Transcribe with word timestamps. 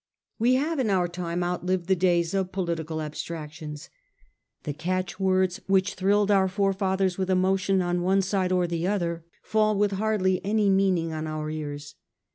We 0.39 0.55
have 0.55 0.79
in 0.79 0.89
our 0.89 1.07
time 1.07 1.43
outlived 1.43 1.85
the 1.85 1.95
days 1.95 2.33
of 2.33 2.51
political 2.51 3.03
abstractions. 3.03 3.91
The 4.63 4.73
catch 4.73 5.19
words 5.19 5.61
which 5.67 5.93
thrilled 5.93 6.31
our 6.31 6.47
forefathers 6.47 7.19
with 7.19 7.29
emotion 7.29 7.83
on 7.83 8.01
one 8.01 8.23
side 8.23 8.51
or 8.51 8.65
the 8.65 8.87
other 8.87 9.23
fall 9.43 9.77
with 9.77 9.91
hardly 9.91 10.43
any 10.43 10.71
meaning 10.71 11.13
on 11.13 11.27
our 11.27 11.51
ears. 11.51 11.93